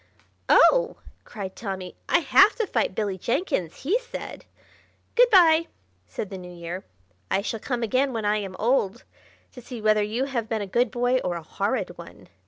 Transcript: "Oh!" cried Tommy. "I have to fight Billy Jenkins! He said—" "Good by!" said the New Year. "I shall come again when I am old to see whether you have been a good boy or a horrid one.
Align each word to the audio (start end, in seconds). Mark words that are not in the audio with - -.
"Oh!" 0.49 0.97
cried 1.25 1.55
Tommy. 1.55 1.95
"I 2.09 2.21
have 2.21 2.55
to 2.55 2.65
fight 2.65 2.95
Billy 2.95 3.19
Jenkins! 3.19 3.81
He 3.83 3.99
said—" 3.99 4.45
"Good 5.13 5.29
by!" 5.29 5.67
said 6.07 6.31
the 6.31 6.39
New 6.39 6.49
Year. 6.51 6.83
"I 7.29 7.43
shall 7.43 7.59
come 7.59 7.83
again 7.83 8.11
when 8.11 8.25
I 8.25 8.37
am 8.37 8.55
old 8.57 9.03
to 9.51 9.61
see 9.61 9.79
whether 9.79 10.01
you 10.01 10.25
have 10.25 10.49
been 10.49 10.63
a 10.63 10.65
good 10.65 10.89
boy 10.89 11.17
or 11.19 11.35
a 11.35 11.43
horrid 11.43 11.99
one. 11.99 12.29